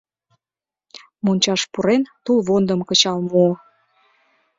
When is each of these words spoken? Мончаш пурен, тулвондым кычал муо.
Мончаш 1.23 1.61
пурен, 1.71 2.01
тулвондым 2.23 2.79
кычал 2.89 3.19
муо. 3.29 3.51